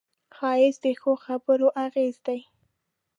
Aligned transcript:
ښایست 0.35 0.81
د 0.83 0.85
ښو 1.01 1.11
خبرو 1.25 1.67
اغېز 1.85 2.15
دی 2.25 2.39